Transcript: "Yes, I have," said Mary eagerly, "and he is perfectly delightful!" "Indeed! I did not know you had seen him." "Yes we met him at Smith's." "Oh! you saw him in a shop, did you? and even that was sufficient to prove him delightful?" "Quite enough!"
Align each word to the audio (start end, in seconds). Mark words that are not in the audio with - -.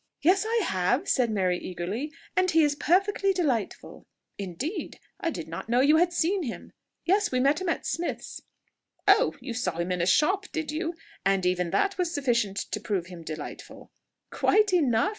"Yes, 0.23 0.47
I 0.47 0.63
have," 0.63 1.07
said 1.07 1.29
Mary 1.29 1.59
eagerly, 1.59 2.11
"and 2.35 2.49
he 2.49 2.63
is 2.63 2.73
perfectly 2.73 3.33
delightful!" 3.33 4.07
"Indeed! 4.39 4.99
I 5.19 5.29
did 5.29 5.47
not 5.47 5.69
know 5.69 5.79
you 5.81 5.97
had 5.97 6.11
seen 6.11 6.41
him." 6.41 6.71
"Yes 7.05 7.31
we 7.31 7.39
met 7.39 7.61
him 7.61 7.69
at 7.69 7.85
Smith's." 7.85 8.41
"Oh! 9.07 9.35
you 9.39 9.53
saw 9.53 9.77
him 9.77 9.91
in 9.91 10.01
a 10.01 10.07
shop, 10.07 10.47
did 10.51 10.71
you? 10.71 10.95
and 11.23 11.45
even 11.45 11.69
that 11.69 11.99
was 11.99 12.11
sufficient 12.11 12.57
to 12.71 12.79
prove 12.79 13.05
him 13.13 13.21
delightful?" 13.21 13.91
"Quite 14.31 14.73
enough!" 14.73 15.09